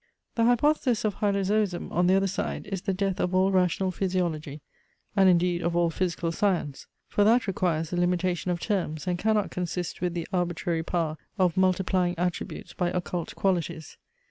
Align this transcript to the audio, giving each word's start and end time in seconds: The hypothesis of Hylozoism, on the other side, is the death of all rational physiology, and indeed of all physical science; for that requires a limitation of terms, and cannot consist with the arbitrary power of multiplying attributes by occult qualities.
The 0.33 0.45
hypothesis 0.45 1.05
of 1.05 1.17
Hylozoism, 1.17 1.91
on 1.91 2.07
the 2.07 2.15
other 2.15 2.25
side, 2.25 2.65
is 2.65 2.81
the 2.81 2.93
death 2.95 3.19
of 3.19 3.35
all 3.35 3.51
rational 3.51 3.91
physiology, 3.91 4.59
and 5.15 5.29
indeed 5.29 5.61
of 5.61 5.75
all 5.75 5.91
physical 5.91 6.31
science; 6.31 6.87
for 7.07 7.23
that 7.23 7.45
requires 7.45 7.93
a 7.93 7.97
limitation 7.97 8.49
of 8.49 8.59
terms, 8.59 9.05
and 9.05 9.19
cannot 9.19 9.51
consist 9.51 10.01
with 10.01 10.15
the 10.15 10.27
arbitrary 10.33 10.81
power 10.81 11.17
of 11.37 11.55
multiplying 11.55 12.15
attributes 12.17 12.73
by 12.73 12.89
occult 12.89 13.35
qualities. 13.35 13.97